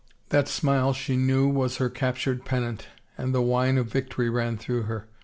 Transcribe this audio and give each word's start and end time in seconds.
That 0.29 0.47
smile, 0.47 0.93
she 0.93 1.15
knew, 1.15 1.47
was 1.47 1.77
her 1.77 1.87
captured 1.87 2.43
pennant, 2.43 2.87
and 3.19 3.35
the 3.35 3.41
wine 3.43 3.77
of 3.77 3.85
victory 3.85 4.31
ran 4.31 4.57
through 4.57 4.81
her. 4.89 5.07